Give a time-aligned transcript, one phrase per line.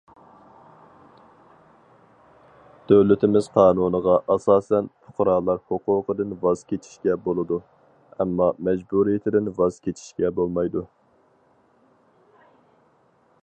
[2.91, 7.61] دۆلىتىمىز قانۇنىغا ئاساسەن پۇقرالار ھوقۇقىدىن ۋاز كېچىشكە بولىدۇ،
[8.19, 10.83] ئەمما مەجبۇرىيىتىدىن ۋاز كېچىشكە بولمايدۇ.